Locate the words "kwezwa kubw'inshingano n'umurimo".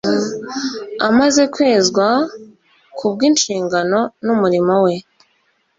1.53-4.75